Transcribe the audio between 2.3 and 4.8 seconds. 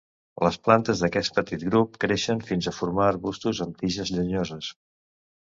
fins a formar arbustos amb tiges llenyoses.